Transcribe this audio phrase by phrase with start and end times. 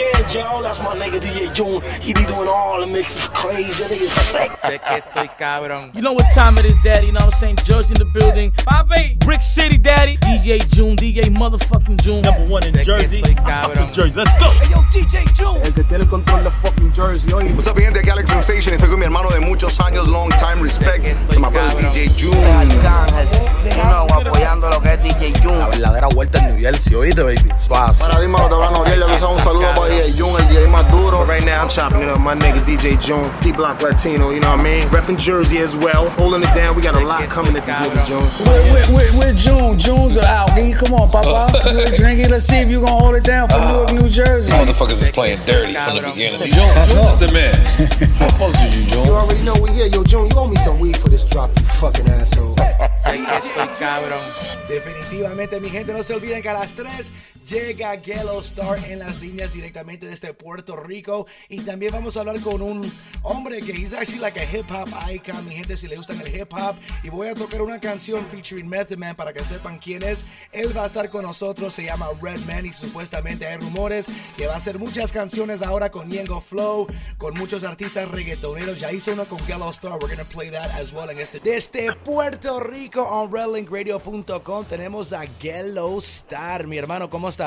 [0.00, 0.19] yeah.
[0.34, 0.62] Y'all.
[0.62, 1.80] That's my nigga DJ June.
[2.00, 3.82] He be doing all the mixes crazy.
[3.82, 4.50] That nigga sick.
[4.60, 5.90] Sé que estoy cabrón.
[5.94, 7.06] You know what time it is, Daddy.
[7.06, 7.56] You know what I'm saying?
[7.64, 8.52] Jersey in the building.
[8.64, 10.16] Bobby, Brick City, Daddy.
[10.18, 12.22] DJ June, DJ motherfucking June.
[12.22, 13.92] Number one in Sé que estoy cabrón.
[13.92, 14.14] Jersey.
[14.16, 14.50] Let's go.
[14.50, 15.60] Hey, yo, DJ June.
[15.62, 17.52] El que tiene el control de fucking Jersey, oye.
[17.52, 18.00] What's up, mi gente?
[18.00, 18.74] Aquí Alex Sensation.
[18.74, 21.04] Estoy con mi hermano de muchos años, long time respect.
[21.32, 22.36] Se me brother DJ June.
[22.60, 23.28] Arcángel,
[23.64, 25.64] you know, apoyando lo que es DJ La June.
[25.70, 27.48] verdadera vuelta en New Jersey, oíste, baby.
[27.56, 27.94] Suave.
[27.98, 28.98] Para dímelo, te van a odiar.
[29.00, 31.24] Sabes, un saludo para DJ June, el DJ más duro.
[31.24, 32.20] Right now, I'm chopping it up.
[32.20, 34.88] My nigga DJ June, T Block Latino, you know what I mean?
[34.88, 36.76] Repping Jersey as well, holding it down.
[36.76, 38.22] We got a lot coming at this nigga June.
[38.46, 40.56] With, with, with, with June, June's out.
[40.58, 41.30] E, come on, Papa.
[41.30, 41.72] Uh.
[41.72, 42.30] Good drinking.
[42.30, 44.52] Let's see if you gonna hold it down for Newark, New Jersey.
[44.52, 46.14] Motherfuckers is playing dirty from the Cabrón.
[46.14, 46.38] beginning.
[46.52, 47.54] June, June's the man.
[48.20, 49.04] How folks are you, June?
[49.06, 49.86] You already know we here.
[49.86, 52.54] Yo, June, you owe me some weed for this drop, you fucking asshole.
[53.04, 54.20] Sé que estoy cabrón.
[54.68, 57.10] Definitivamente, mi gente, no se olviden que a las 3
[57.50, 61.26] llega Yellow Star en las líneas directamente desde Puerto Rico.
[61.48, 62.90] Y también vamos a hablar con un
[63.22, 66.28] hombre que es actually like a hip hop icon, mi gente, si le gustan el
[66.34, 66.76] hip hop.
[67.02, 70.24] Y voy a tocar una canción featuring Method Man para que sepan quién es.
[70.52, 74.06] Él va a estar con nosotros, se llama Redman y supuestamente hay rumores
[74.36, 76.86] que va a hacer muchas canciones ahora con Yengo Flow,
[77.18, 78.78] con muchos artistas reggaetoneros.
[78.78, 81.40] Ya hizo uno con Yellow Star, we're gonna play that as well en este.
[81.40, 86.68] Desde Puerto Rico on redlinkradio.com tenemos a Yellow Star.
[86.68, 87.39] Mi hermano, ¿cómo estás?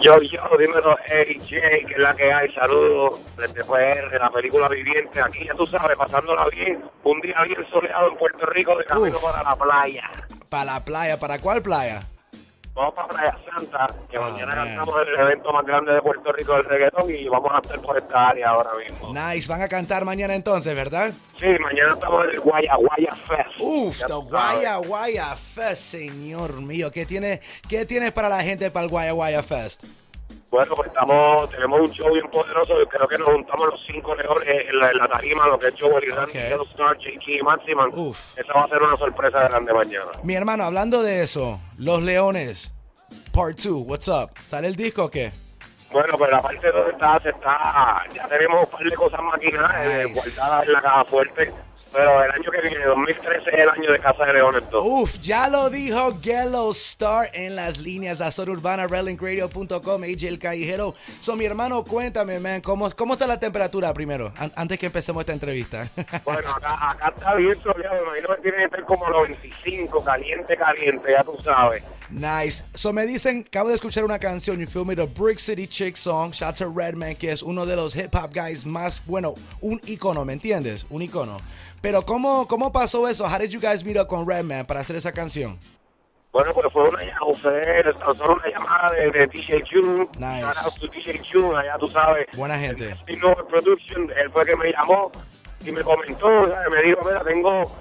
[0.00, 5.20] Yo, yo, dímelo, AJ, que es la que hay, saludos desde PR, la película viviente,
[5.20, 9.16] aquí ya tú sabes, pasándola bien, un día bien soleado en Puerto Rico de camino
[9.16, 9.22] Uf.
[9.24, 10.08] para la playa.
[10.48, 12.02] Para la playa, ¿para cuál playa?
[12.78, 14.66] Vamos para Playa Santa, que Ah, mañana man.
[14.68, 17.98] cantamos el evento más grande de Puerto Rico del reggaetón y vamos a estar por
[17.98, 19.12] esta área ahora mismo.
[19.12, 21.12] Nice, van a cantar mañana entonces, ¿verdad?
[21.40, 23.58] Sí, mañana estamos en el Guaya Guaya Fest.
[23.58, 24.12] Uf, the.
[24.30, 26.88] Guaya Guaya Fest, señor mío.
[26.92, 29.82] ¿Qué tiene, qué tienes para la gente para el Guaya Guaya Fest?
[30.50, 32.74] Bueno, pues estamos, tenemos un show bien poderoso.
[32.88, 35.74] Creo que nos juntamos los cinco mejores en la, en la tarima, lo que es
[35.78, 36.44] Joel y Randy, Ok.
[36.48, 36.96] Yellow Star,
[37.26, 37.90] y Maximan.
[37.92, 38.18] Uf.
[38.38, 40.10] Esa va a ser una sorpresa grande mañana.
[40.22, 42.72] Mi hermano, hablando de eso, Los Leones,
[43.32, 44.30] Part 2, what's up?
[44.42, 45.32] ¿Sale el disco o qué?
[45.92, 49.76] Bueno, pues la parte 2 está, se está, ya tenemos un par de cosas maquinadas
[49.86, 50.14] eh, Nice.
[50.38, 51.52] guardadas en la caja fuerte.
[51.92, 54.82] Pero el año que viene, 2013, es el año de Casa de Leones 2.
[54.86, 60.38] Uf, ya lo dijo Yellow Star en las líneas de Azor Urbana, redlinkradio.com, AJ El
[60.38, 60.94] Callejero.
[61.20, 64.32] So, mi hermano, cuéntame, man, ¿cómo, cómo está la temperatura primero?
[64.36, 65.88] An- antes que empecemos esta entrevista.
[66.24, 69.28] Bueno, acá, acá está bien soleado, me imagino que tiene que estar como a los
[69.28, 71.82] 25, caliente, caliente, ya tú sabes.
[72.10, 72.62] Nice.
[72.74, 75.96] So me dicen, acabo de escuchar una canción, you feel me, the Brick City Chick
[75.96, 79.80] Song, shout to Redman, que es uno de los hip hop guys más, bueno, un
[79.86, 80.86] icono, ¿me entiendes?
[80.90, 81.38] Un icono.
[81.80, 83.24] Pero ¿cómo, cómo pasó eso?
[83.24, 85.58] How did you guys meet up con Redman para hacer esa canción?
[86.32, 87.32] Bueno, pues fue una, llamada,
[88.14, 90.08] fue una llamada de, de DJ June.
[90.18, 90.40] Nice.
[90.40, 92.26] Shout out to DJ June, allá tú sabes.
[92.36, 92.94] Buena gente.
[93.06, 95.10] El Nova Production, él fue que me llamó
[95.64, 96.70] y me comentó, ¿sabes?
[96.70, 97.72] me dijo, mira, tengo,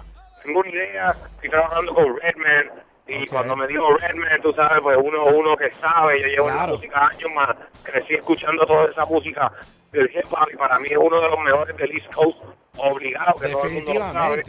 [0.43, 2.86] tengo una idea, estoy trabajando con Redman.
[3.07, 6.53] Y cuando me dijo Redman, tú sabes, pues uno uno que sabe, yo llevo la
[6.53, 6.75] Claro.
[6.75, 9.51] música años más, crecí escuchando toda esa música
[9.91, 12.37] del hip hop y para mí es uno de los mejores del East Coast,
[12.77, 14.43] obligado, que todo el mundo lo sabe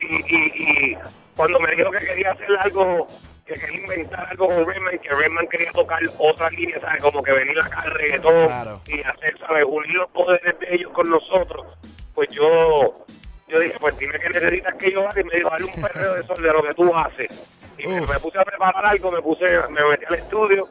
[0.00, 0.98] y, y, y
[1.36, 3.06] cuando me dijo que quería hacer algo,
[3.46, 7.00] que quería inventar algo con Redman, que Redman quería tocar otras líneas, ¿sabes?
[7.02, 8.80] Como que venir acá al reggaetón Claro.
[8.86, 9.64] y hacer, ¿sabes?
[9.66, 11.66] Unir los poderes de ellos con nosotros.
[12.14, 12.92] Pues yo,
[13.48, 16.14] yo dije, pues dime qué necesitas que yo haga y me dijo, dale un perreo
[16.14, 17.28] de eso de lo que tú haces.
[17.78, 20.68] Y me, puse a preparar algo, me puse, me metí al estudio,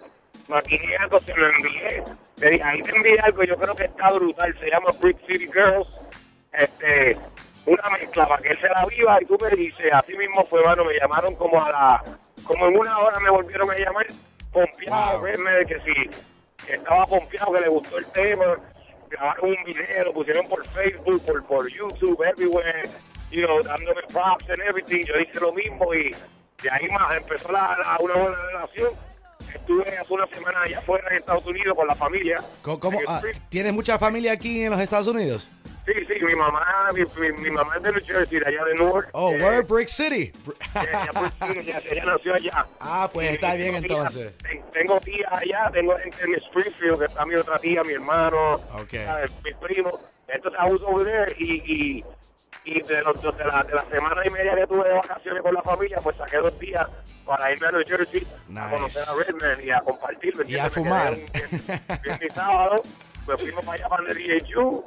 [0.47, 2.03] maquiné algo, se lo envié.
[2.38, 5.50] Le dije, ahí te envié algo, yo creo que está brutal, se llama Brick City
[5.53, 5.88] Girls.
[6.52, 7.18] Este,
[7.66, 10.63] una mezcla para que él se la viva y tú me dices, así mismo fue,
[10.63, 12.03] mano, me llamaron como a la,
[12.44, 14.08] como en una hora me volvieron a llamar,
[14.52, 15.22] pompeado, Wow.
[15.22, 16.09] verme de que sí,
[16.66, 18.58] que estaba pompeado, que le gustó el tema,
[19.09, 22.90] grabaron un video, lo pusieron por Facebook, por, por YouTube, everywhere,
[23.31, 26.13] you know, dándome props and everything, yo hice lo mismo y
[26.63, 28.90] de ahí más empezó la, la- una buena relación.
[29.53, 32.42] Estuve hace una semana allá afuera en Estados Unidos con la familia.
[32.62, 33.21] ¿Cómo, cómo- En el ah.
[33.50, 35.50] ¿Tienes mucha familia aquí en los Estados Unidos?
[35.86, 38.74] Sí, sí, mi mamá, mi, mi, mi mamá es de New Jersey, de allá de
[38.75, 39.10] Newark.
[39.12, 40.31] Oh, Eh, word, Brick City.
[40.75, 42.65] ella, sí, ella- ella nació allá.
[42.80, 44.38] Ah, pues está bien tengo tías- entonces.
[44.38, 48.54] ten- tengo tías allá, tengo gente en Springfield, que está mi otra tía, mi hermano,
[48.80, 48.94] Ok.
[49.06, 49.31] ¿sabes?
[49.44, 49.95] mis primos.
[50.30, 51.56] Entonces, I was over there y,
[52.00, 52.06] y,
[52.65, 55.54] y de, los, de, la, de la semana y media que tuve de vacaciones con
[55.54, 56.88] la familia, pues saqué dos días
[57.25, 58.60] para irme a New Jersey Nice.
[58.62, 60.36] a conocer a Redman y a compartir.
[60.38, 61.15] ¿me Y a fumar.
[61.15, 62.81] viernes- y sábado,
[63.25, 64.83] pues fuimos para allá para el DHU.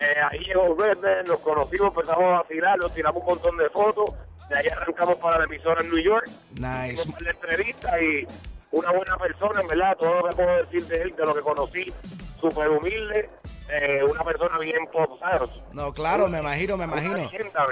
[0.00, 4.10] Eh, ahí llegó Redman, nos conocimos, empezamos a vacilar, nos tiramos un montón de fotos.
[4.48, 6.26] De ahí arrancamos para la emisora en New York.
[6.54, 6.92] Nice.
[6.94, 8.26] Hicimos un par de entrevistas y
[8.72, 11.40] una buena persona, en verdad, todo lo que puedo decir de él, de lo que
[11.42, 11.92] conocí,
[12.40, 13.28] súper humilde,
[13.68, 15.50] eh, una persona bien pop, ¿sabes?
[15.72, 17.12] No, claro, me imagino, me imagino.
[17.12, 17.66] Una leyenda,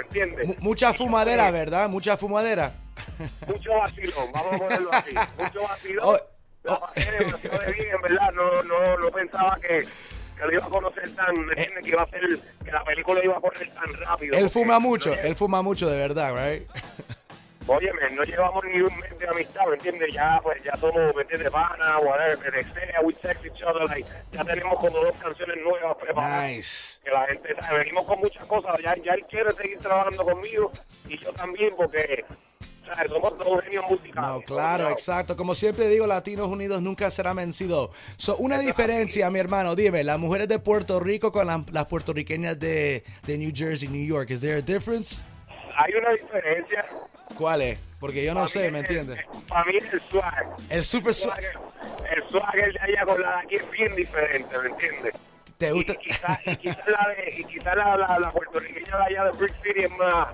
[0.45, 1.89] ¿me Mucha fumadera, ¿verdad?
[1.89, 2.73] Mucha fumadera.
[3.47, 5.15] Mucho vacilón, vamos a ponerlo así.
[5.37, 6.05] Mucho vacilón.
[6.05, 6.17] Oh,
[6.63, 8.31] La pasé demasiado de bien, en verdad.
[8.33, 9.85] No, no, no pensaba que,
[10.37, 11.83] que lo iba a conocer tan, ¿me entiendes?
[11.83, 12.21] Que iba a ser,
[12.63, 14.37] que la película iba a correr tan rápido.
[14.37, 16.69] Él fuma mucho, él fuma mucho de verdad, right?
[17.69, 20.11] Óyeme, no llevamos ni un mes de amistad, ¿me entiendes?
[20.11, 21.51] Ya, pues, ya somos, ¿me entiendes?
[21.51, 26.49] Pana, whatever, sea, we text each other, like, ya tenemos como dos canciones nuevas preparadas.
[26.49, 26.99] Nice.
[27.03, 30.71] Que la gente, sabe, venimos con muchas cosas, ya, ya él quiere seguir trabajando conmigo
[31.07, 32.25] y yo también, porque.
[33.07, 34.15] Somos dos genios musicales.
[34.31, 35.37] No, claro, exacto.
[35.37, 37.91] Como siempre digo, Latinos Unidos nunca será vencido.
[38.17, 42.57] So, una diferencia, mi hermano, dime, las mujeres de Puerto Rico con las, las puertorriqueñas
[42.57, 45.17] de, de New Jersey, New York, ¿is there a difference?
[45.81, 46.85] Hay una diferencia.
[47.37, 47.79] ¿Cuál es?
[47.99, 49.19] Porque yo no sé, ¿me entiendes?
[49.47, 50.55] Para mí el swag.
[50.69, 51.39] El super swag.
[51.39, 55.13] El swag de allá con la de aquí es bien diferente, ¿me entiendes?
[55.57, 55.93] ¿Te gusta?
[55.93, 59.53] Y quizás quizá la, de, y quizá la, la, la puertorriqueña de allá de Brick
[59.61, 60.27] City es más,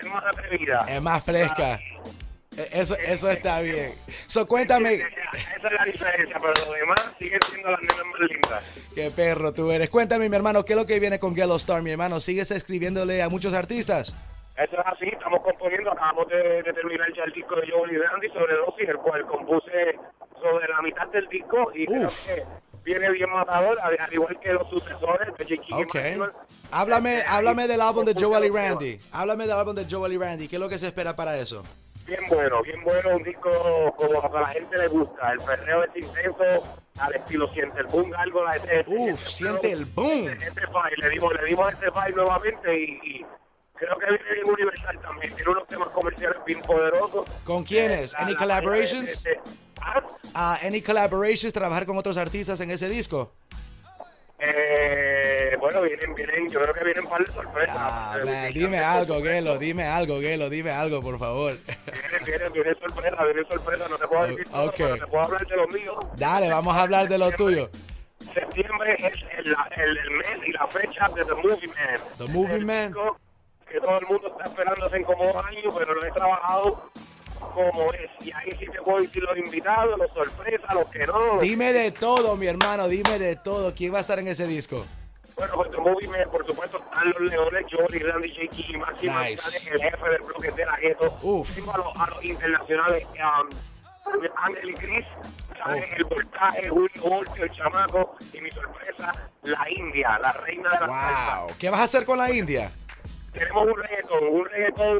[0.00, 0.86] es más atrevida.
[0.88, 1.78] Es más fresca.
[2.56, 3.92] E- Eso, eso está bien.
[4.26, 8.62] So, cuéntame, Esa es la diferencia, pero lo demás siguen siendo las nenas más lindas.
[8.94, 9.90] qué perro tú eres.
[9.90, 12.18] Cuéntame, mi hermano, ¿qué es lo que viene con Yellow Star, mi hermano?
[12.20, 14.14] ¿Sigues escribiéndole a muchos artistas?
[14.56, 17.98] Eso es así, estamos componiendo, acabamos de, de terminar ya el disco de Joel y
[17.98, 19.98] Randy sobre dosis, el cual compuse
[20.40, 22.42] sobre la mitad del disco y creo que
[22.82, 25.62] viene bien matador, al al igual que los sucesores de J.
[25.62, 25.94] King y Ok.
[25.94, 26.32] Maxwell.
[26.70, 28.48] Háblame, háblame del álbum de Joel y.
[28.48, 28.98] Randy.
[29.12, 30.48] Háblame del álbum de Joel y Randy.
[30.48, 31.62] ¿Qué es lo que se espera para eso?
[32.06, 33.50] Bien bueno, bien bueno, un disco
[33.96, 38.14] como a la gente le gusta, el perreo es intenso, al estilo siente el boom,
[38.16, 38.56] algo la
[38.86, 40.28] Uf, siente el boom.
[40.28, 40.62] Este, este
[40.98, 43.26] le dimos, le dimos este file nuevamente y
[43.76, 47.30] creo que viene bien universal también, tiene unos temas comerciales bien poderosos.
[47.44, 48.12] ¿Con quiénes?
[48.14, 49.22] La- ¿Any la- collaborations?
[49.22, 49.40] de- de-
[49.82, 50.02] ¿Ah?
[50.34, 51.52] Ah, ¿Any collaborations?
[51.52, 53.32] ¿Trabajar con otros artistas en ese disco?
[54.38, 57.76] Eh, bueno, vienen, vienen, yo creo que vienen para de sorpresas.
[57.78, 61.56] Ah, Eh, man, dime algo, Gelo, dime algo, Gelo, dime algo, por favor.
[61.66, 64.74] Vienen, vienen, vienen sorpresas, vienen sorpresas, no te puedo decir todo, Ok.
[64.76, 65.96] pero te puedo hablar de los míos.
[66.16, 67.70] Dale, vamos a hablar de lo tuyo.
[68.34, 72.00] Septiembre es el, el, el mes y la fecha de The Movie Man.
[72.18, 72.86] The Movie Man.
[72.92, 73.18] disco
[73.70, 76.90] Que todo el mundo está esperando hace como dos años, pero lo he trabajado
[77.54, 78.10] como es.
[78.26, 81.38] Y ahí sí te puedo decir los invitados, los sorpresas, los que no.
[81.40, 83.74] Dime de todo, mi hermano, dime de todo.
[83.74, 84.86] ¿Quién va a estar en ese disco?
[85.36, 88.72] Bueno, pues The Movie por supuesto, están los leones, Johnny, Randy, J.K.
[88.72, 89.70] y Máximo, Nice.
[89.70, 91.04] el jefe del bloque de la gueto.
[91.04, 93.50] A los, a los internacionales, um,
[94.36, 95.06] Ángel y Chris,
[95.66, 100.86] el voltaje, Julio Voltio, el chamaco, y mi sorpresa, la India, la reina de la
[100.86, 101.40] salsa.
[101.42, 101.56] Wow.
[101.58, 102.72] ¿Qué vas a hacer con la India?
[103.38, 104.98] Tenemos un reggaetón, un reggaetón,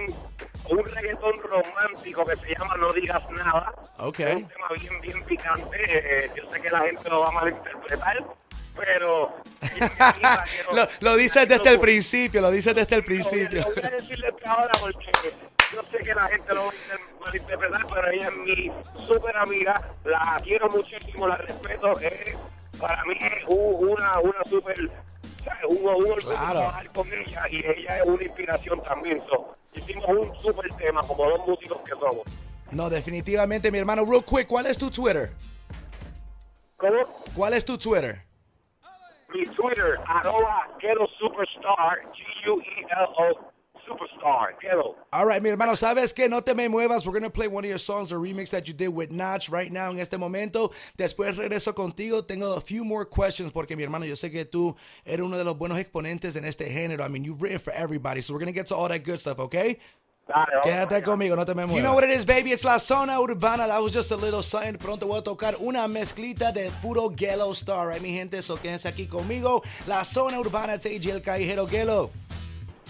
[0.71, 3.73] un reggaetón romántico que se llama No Digas Nada.
[3.99, 4.21] Ok.
[4.21, 5.77] Es un tema bien, bien picante.
[5.87, 8.25] eh, yo sé que la gente lo va a malinterpretar,
[8.77, 9.35] pero...
[10.73, 13.61] Lo, lo dices desde el principio, lo dices desde el principio.
[13.62, 15.06] Lo voy a decir desde ahora porque
[15.73, 18.73] yo sé que la gente lo va a inter- malinterpretar, pero ella es mi
[19.06, 21.99] súper amiga, la quiero muchísimo, la respeto.
[22.00, 22.37] Es,
[22.81, 24.77] para mí es un- una, una súper,
[25.46, 25.64] ¿sabes?
[25.69, 26.58] un, un orgullo Claro.
[26.60, 29.22] trabajar con ella y ella es una inspiración también.
[29.28, 32.22] So, hicimos un súper tema como dos músicos que somos.
[32.72, 34.04] No, definitivamente, mi hermano.
[34.04, 35.31] Real quick, ¿cuál es tu Twitter?
[36.76, 36.98] ¿Cómo?
[37.34, 38.22] ¿Cuál es tu Twitter?
[39.32, 43.53] Mi Twitter, arroba Ghetto Superstar, G-U-E-L-O
[43.86, 44.96] Superstar, Ghetto.
[45.12, 46.28] All right, mi hermano, ¿sabes qué?
[46.28, 47.06] No te me muevas.
[47.06, 49.48] We're going to play one of your songs, a remix that you did with Notch
[49.48, 50.72] right now en este momento.
[50.98, 52.26] Después regreso contigo.
[52.26, 54.74] Tengo a few more questions porque, mi hermano, yo sé que tú
[55.05, 57.05] eres uno de los buenos exponentes en este género.
[57.05, 58.20] I mean, you've written for everybody.
[58.20, 59.78] So we're going to get to all that good stuff, okay?
[60.26, 61.76] Dale, Quédate conmigo, no te me muevas.
[61.76, 62.50] You know what it is, baby?
[62.50, 63.69] It's La Zona Urbana.
[63.69, 64.76] That was just a little something.
[64.76, 68.43] Pronto voy a tocar una mezclita de puro Gelo Star, right, mi gente?
[68.43, 69.62] So quédense aquí conmigo.
[69.86, 72.10] La Zona Urbana, TJ el Callejero Gelo.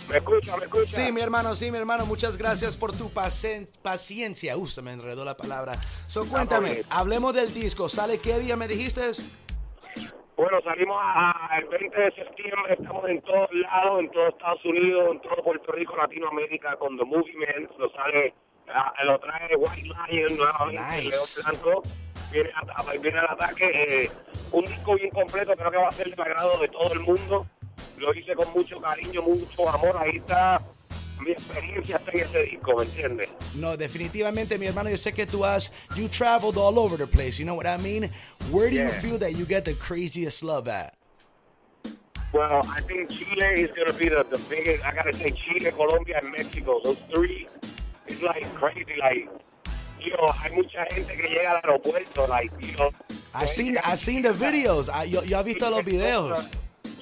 [0.09, 0.87] Me escucha, me escucha.
[0.87, 2.07] Sí, mi hermano, sí, mi hermano.
[2.07, 4.57] Muchas gracias por tu pacien- paciencia.
[4.57, 5.75] Uh, se me enredó la palabra.
[6.07, 7.89] So, cuéntame, hablemos del disco.
[7.89, 9.03] ¿Sale qué día me dijiste?
[10.37, 15.09] Bueno, salimos a- el 20 de septiembre, estamos en todos lados, en todo Estados Unidos,
[15.13, 18.35] en todo Puerto Rico, Latinoamérica, con The Movement, lo sale,
[18.69, 21.43] ah, lo trae White Lion nuevamente, Nice.
[21.43, 21.83] Blanco,
[22.31, 23.71] viene, a- viene al ataque,
[24.05, 24.11] eh,
[24.53, 27.47] un disco bien completo, creo que va a ser del agrado de todo el mundo,
[27.99, 30.63] lo hice con mucho cariño, mucho amor, ahí está
[31.21, 33.29] mi experiencia está en ese disco, ¿me entiendes?
[33.55, 34.91] No, definitivamente, mi hermano.
[34.91, 37.39] Yo sé que tú has, you traveled all over the place.
[37.39, 38.11] You know what I mean?
[38.51, 40.95] Where do you feel that you get the craziest love at?
[42.33, 44.85] Well, I think Chile is going to be the, the biggest.
[44.85, 46.81] I got to say, Chile, Colombia, and Mexico.
[46.85, 47.47] Those three
[48.09, 48.85] is like crazy.
[49.01, 49.29] Like,
[50.01, 52.91] you know, hay mucha gente que llega al aeropuerto, like, you know,
[53.35, 54.89] I seen, I seen the videos.
[54.89, 56.47] I- yo, yo he visto los videos.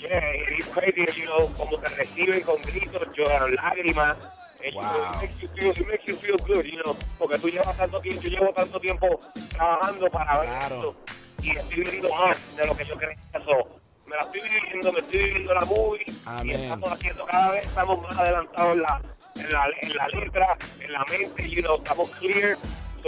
[0.05, 4.17] You know, como te reciben con gritos, lloran, lágrimas.
[4.63, 7.49] You know, It makes you feel, it makes you feel good, you know, porque tú
[7.49, 9.21] llevas tanto tiempo, yo llevo tanto tiempo
[9.51, 10.97] trabajando para ver esto
[11.43, 13.19] y estoy viviendo más de lo que yo creía.
[13.45, 16.59] So, me la estoy viviendo, me estoy viviendo la movie Amén.
[16.59, 19.03] y estamos haciendo cada vez, estamos más adelantados en la,
[19.37, 22.57] en la, en la letra, en la mente, you know, estamos clear.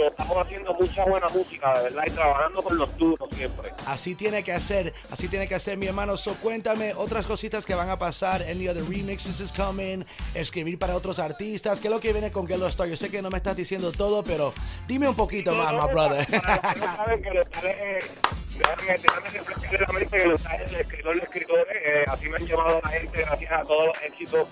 [0.05, 3.71] Estamos haciendo mucha buena música, de verdad, y trabajando con los duros siempre.
[3.85, 6.17] Así tiene que hacer, así tiene que hacer mi hermano.
[6.17, 8.43] So cuéntame otras cositas que van a pasar.
[8.43, 10.05] Any other remixes is coming.
[10.33, 11.79] Escribir para otros artistas.
[11.79, 12.87] ¿Qué es lo que viene con Gelo Star?
[12.87, 14.53] Yo sé que no me estás diciendo todo, pero
[14.87, 16.27] dime un poquito más, my brother.
[16.29, 17.99] no saben que eh,
[18.57, 22.89] déjame, déjame la mente que de escritores de escritores, eh, así me han llamado la
[22.89, 24.47] gente gracias a todos los éxitos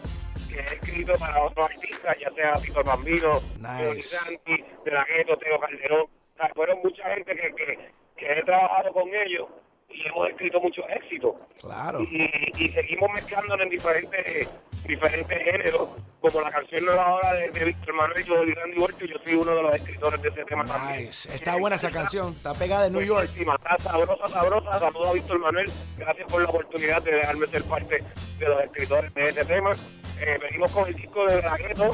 [0.48, 5.60] que he escrito para otros artistas, ya sea Tito Bambino, Tony Santi, De La Teo
[5.60, 7.80] Calderón, O sea, fueron mucha gente que, que,
[8.18, 9.48] que he trabajado con ellos
[9.90, 11.36] y hemos escrito muchos éxitos.
[11.62, 12.00] Claro.
[12.02, 14.50] Y, y seguimos mezclándonos en diferentes
[14.86, 15.90] diferentes géneros,
[16.22, 19.16] como la canción nueva ahora de, de Víctor Manuel y yo de Randy Orton, yo
[19.24, 21.06] soy uno de los escritores de ese tema también.
[21.06, 21.34] Nice.
[21.34, 22.34] Está buena esa canción.
[22.34, 23.30] Está pegada de New York.
[23.36, 24.80] Está sabrosa, sabrosa.
[24.80, 25.72] Saludos a Víctor Manuel.
[25.98, 28.04] Gracias por la oportunidad de dejarme ser parte
[28.38, 29.72] de los escritores de este tema.
[30.20, 31.92] Eh, venimos con el disco de Dragueto,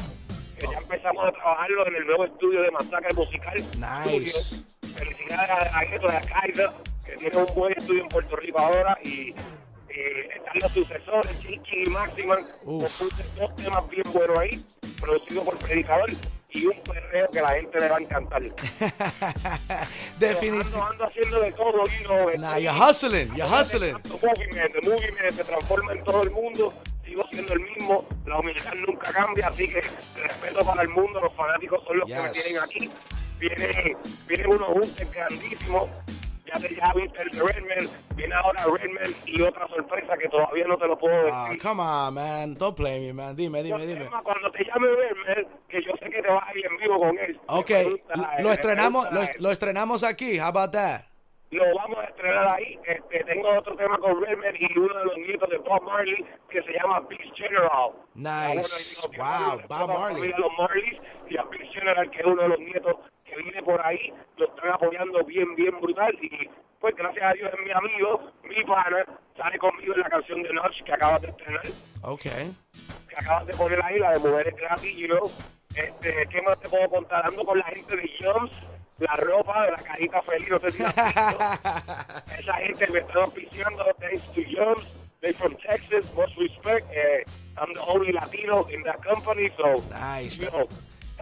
[0.58, 3.56] que ya empezamos a trabajarlo en el nuevo estudio de Masacre Musical.
[3.78, 4.62] Nice.
[4.96, 6.68] Felicidades a Dragueto de Acaiza,
[7.04, 8.96] que tiene un buen estudio en Puerto Rico ahora.
[9.02, 9.30] Y
[9.88, 12.40] eh, están los sucesores, Chichi y Maximan.
[12.64, 14.64] Dos temas bien buenos ahí,
[15.00, 16.10] producidos por Predicador.
[16.54, 18.42] Y un perreo que la gente le va a encantar.
[20.18, 20.76] Definitivamente.
[20.76, 23.34] Ando, ando haciendo de todo, you know, Nah, you're hustling.
[23.34, 23.96] You're hustling.
[24.02, 26.74] The movement se transforma en todo el mundo.
[27.12, 28.06] Sigo siendo el mismo.
[28.24, 29.48] La humildad nunca cambia.
[29.48, 29.82] Así que
[30.16, 31.20] respeto para el mundo.
[31.20, 32.42] Los fanáticos son los que me Yes.
[32.42, 32.90] tienen aquí.
[33.38, 35.90] Viene, viene unos juntes grandísimos.
[36.46, 37.90] Ya te ya viste el de Redman.
[38.16, 41.30] Viene ahora Redman y otra sorpresa que todavía no te lo puedo decir.
[41.34, 42.54] Ah, come on, man.
[42.54, 43.36] Don't play me, man.
[43.36, 44.08] Dime, dime, dime.
[44.22, 47.18] Cuando te llame Redman, que yo sé que te vas a ir en vivo con
[47.18, 47.38] él.
[47.46, 50.38] Ok, gusta, lo me estrenamos, lo, lo estrenamos aquí.
[50.40, 51.02] How about that?
[51.52, 52.78] lo vamos a estrenar ahí.
[52.86, 56.62] Este, tengo otro tema con Redman y uno de los nietos de Bob Marley que
[56.62, 57.90] se llama Beast General.
[58.14, 59.06] Nice.
[59.16, 60.22] Wow, Bob Marley.
[60.32, 63.62] de los Marleys y a Beast General, que es uno de los nietos que viene
[63.62, 66.16] por ahí, lo están apoyando bien, bien brutal.
[66.20, 66.48] Y
[66.80, 69.04] pues gracias a Dios es mi amigo, mi pana,
[69.36, 71.62] sale conmigo en la canción de Notch que acabas de estrenar
[72.02, 72.22] Ok.
[72.22, 75.30] que acabas de poner ahí, la de mujeres gratis, you know.
[75.74, 77.24] Este, ¿qué más te puedo contar?
[77.26, 78.52] Ando con la gente de Jones,
[78.98, 80.82] la ropa de la carita feliz, no sé si.
[80.82, 84.84] Esa gente me está auspiciando, thanks to Jones.
[85.20, 86.90] They from Texas, much respect.
[86.92, 87.22] Eh,
[87.56, 90.38] I'm the only Latino in that company, so, Nice.
[90.40, 90.66] you know,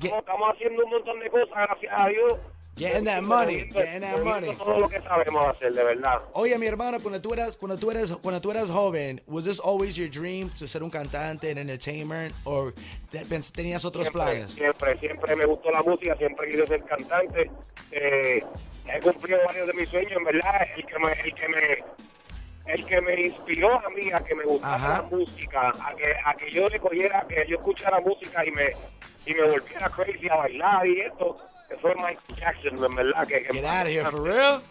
[0.00, 2.38] estamos, estamos haciendo un montón de cosas, gracias a Dios.
[2.80, 4.56] Getting that money, getting that money.
[4.56, 6.22] Todo lo que sabemos hacer, de verdad.
[6.32, 9.60] Oye, mi hermano, cuando tú eras, cuando tú eras, cuando tú eras joven, was this
[9.60, 12.72] always your dream to ser un cantante, an entertainer, or
[13.10, 14.52] te- pens- tenías otros siempre, planes?
[14.52, 17.50] Siempre, siempre me gustó la música, siempre quise ser cantante.
[17.92, 18.42] Eh,
[18.86, 20.62] he cumplido varios de mis sueños, en verdad.
[20.74, 21.84] El que me, el que me,
[22.72, 25.02] el que me inspiró a mí a que me gustara Ajá.
[25.10, 28.70] la música, a que, a que yo le cogiera, que yo escuchara música y me,
[29.26, 31.36] y me volviera crazy a bailar y esto,
[31.68, 33.26] que fue Michael Jackson, en verdad.
[33.26, 34.62] Que, que Get out of here, for real?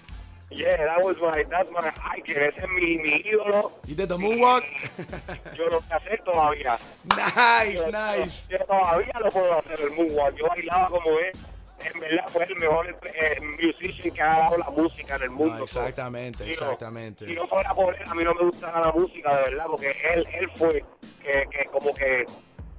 [0.51, 3.71] Yeah, that was my, that's my icon, ese es mi, mi ídolo.
[3.85, 4.63] You did the moonwalk?
[5.55, 6.77] Yo lo sé hacer todavía.
[7.15, 8.47] Nice, Yo- nice.
[8.49, 10.35] Yo todavía lo puedo hacer el moonwalk.
[10.35, 11.31] Yo bailaba como él.
[11.81, 15.55] En verdad fue el mejor eh, musician que ha dado la música en el mundo.
[15.57, 17.25] No, exactamente, Si no- exactamente.
[17.25, 19.95] Si no fuera por él, a mí no me gustaba la música, de verdad, porque
[20.13, 20.83] él, él fue
[21.21, 22.25] que, que como que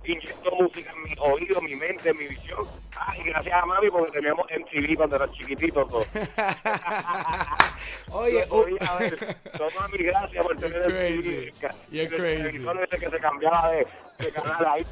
[0.05, 2.67] inyectó música en mi oído, mi mente, mi visión.
[2.97, 5.85] Ah, y gracias a mami porque teníamos MTV cuando era chiquitito.
[5.87, 6.05] todo.
[8.13, 9.37] Oye, Lo podía ver.
[9.59, 11.53] No, mami, gracias por tener crazy.
[11.53, 11.71] MTV.
[11.91, 12.37] You're El crazy.
[12.43, 13.87] televisor ese que se cambiaba de,
[14.19, 14.87] de canal ahí.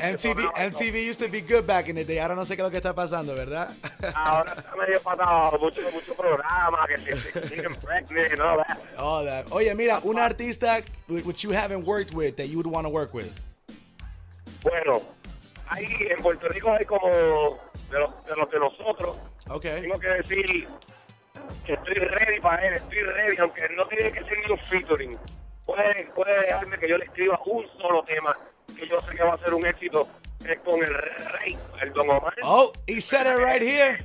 [0.00, 2.18] MTV, MTV used to be good back in the day.
[2.18, 3.68] Ahora no sé qué es lo que está pasando, ¿verdad?
[4.14, 8.78] Ahora está medio patado, mucho, mucho programa, que se se siguen pregnant and all that.
[8.98, 9.46] All that.
[9.52, 13.12] Oye, mira, un artista which you haven't worked with that you would want to work
[13.12, 13.30] with.
[14.62, 15.02] Bueno,
[15.68, 17.08] ahí en Puerto Rico hay como
[17.90, 19.16] de los de, los de nosotros.
[19.48, 19.82] Okay.
[19.82, 20.68] Tengo que decir
[21.66, 25.18] que estoy ready para él, estoy ready, aunque no tiene que ser ni un featuring.
[25.66, 28.36] Puede, puede dejarme que yo le escriba un solo tema
[28.80, 30.08] que yo sé que va a ser un éxito.
[30.46, 32.34] Es con el rey, el Don Omar.
[32.42, 34.04] Oh, he said it right here.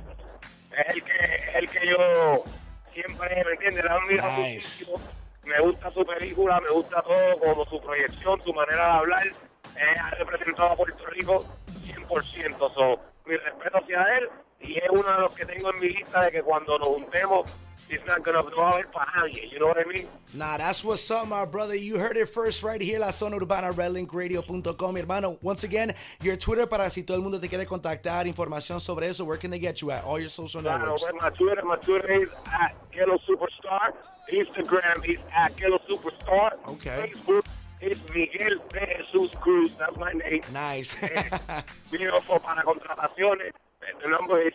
[0.76, 2.44] es el que, es el que yo
[2.92, 3.84] siempre, ¿me entiendes?
[3.84, 5.00] La admiro muchísimo.
[5.44, 9.26] Me gusta su película, me gusta todo, como su proyección, su manera de hablar.
[9.26, 11.46] Eh, ha representado a Puerto Rico
[11.84, 12.74] 100%.
[12.74, 14.28] So, mi respeto hacia él
[14.66, 17.48] y es uno de los que tengo en mi lista de que cuando nos juntemos,
[17.88, 20.08] it's not gonna, no va a haber para nadie, you know what I mean?
[20.34, 21.74] Nah, that's what's up, my brother.
[21.76, 24.92] You heard it first right here, la zona urbana, redlinkradio.com.
[24.94, 28.80] Mi hermano, once again, your Twitter para si todo el mundo te quiere contactar, información
[28.80, 30.04] sobre eso, where can they get you at?
[30.04, 31.04] All your social Claro, networks.
[31.04, 33.92] pues, my Twitter, my Twitter is at Ghetto Superstar.
[34.32, 36.54] Instagram is at Ghetto Superstar.
[36.66, 37.12] Okay.
[37.14, 37.44] Facebook
[37.80, 39.70] is Miguel de Jesus Cruz.
[39.78, 40.40] That's my name.
[40.52, 40.92] Nice.
[42.26, 43.52] For para contrataciones,
[44.02, 44.52] the number is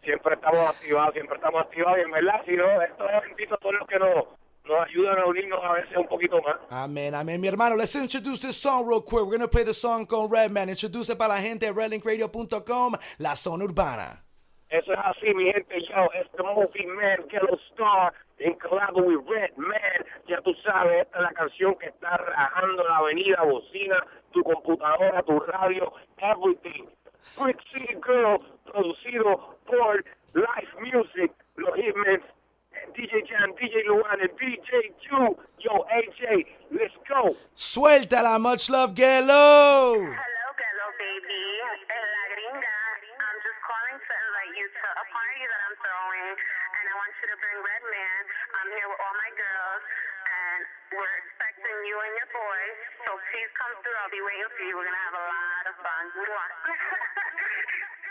[0.03, 3.87] siempre estamos activados, siempre estamos activados y en verdad, si no, estos eventitos son los
[3.87, 4.25] que nos,
[4.67, 6.57] nos ayudan a unirnos a veces un poquito más.
[6.69, 7.39] Amen, amen.
[7.39, 9.23] Mi hermano, let's introduce this song real quick.
[9.25, 10.69] We're going to play the song con Redman.
[10.69, 14.23] Introduce para la gente redlinkradio.com, La Zona Urbana.
[14.69, 19.25] Eso es así, mi gente, yo, es the movie man, Ghetto Star, en collabo with
[19.25, 23.97] Red Man, ya tú sabes, esta es la canción que está rajando la avenida, bocina,
[24.33, 26.85] tu computadora, tu radio, everything.
[27.39, 32.21] Brick City Girl, producido por Life Music, los Hitmen,
[32.95, 37.35] DJ Jam, DJ Luan, and DJ Ju, yo, AJ, let's go.
[37.55, 39.97] Suéltala, much love, Gelo.
[40.01, 41.43] Hello, baby.
[41.89, 42.77] En la gringa.
[43.17, 47.11] I'm just calling to invite you to a party that I'm throwing, and I want
[47.21, 48.21] you to bring Red Man.
[48.57, 49.83] I'm here with all my girls,
[50.25, 50.61] and
[50.97, 52.61] we're expecting you and your boy.
[53.05, 53.97] So please come through.
[54.01, 54.73] I'll be waiting for you.
[54.77, 56.05] We're gonna have a lot of fun.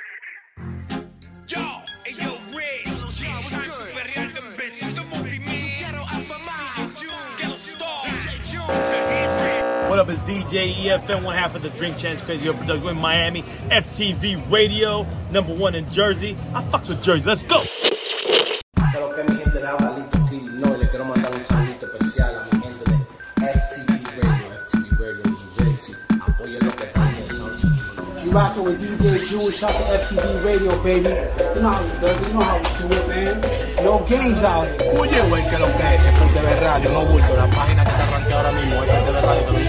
[9.96, 12.98] What up, it's DJ EFN, one half of the Drink Champs Crazy Over Production in
[12.98, 16.36] Miami, FTV Radio, number one in Jersey.
[16.54, 17.24] I fucks with Jersey.
[17.24, 17.62] Let's go.
[17.62, 20.18] Que lo que mi gente de Abalito
[20.52, 22.98] no, le quiero mandar un saludito especial a mi gente de
[23.40, 25.94] FTV Radio, FTV Radio New Jersey.
[26.20, 28.22] Apoyen lo que están en Estados Unidos.
[28.22, 31.08] You rockin' with DJ Jewish out to FTV Radio, baby.
[31.08, 32.28] You know how we do it.
[32.28, 33.66] You know how we do it, man.
[33.82, 34.92] No games out here.
[35.00, 37.36] Oye, güey, que lo que es FTV Radio, no bulto.
[37.36, 39.65] La página que está arranqueada ahora mismo, FTV Radio,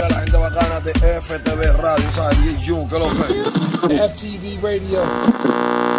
[0.00, 2.38] la gente bacana de FTV Radio, ¿sabes?
[2.66, 5.96] Jun, que lo que FTV Radio.